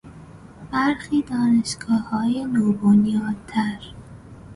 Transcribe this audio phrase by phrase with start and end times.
[0.71, 3.81] برخی دانشگاههای نوبنیادتر